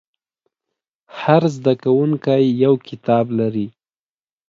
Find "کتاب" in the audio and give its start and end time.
2.87-3.25